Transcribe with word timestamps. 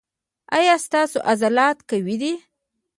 ایا 0.57 0.75
ستاسو 0.85 1.17
عضلات 1.31 1.77
قوي 1.89 2.15
دي؟ 2.21 2.33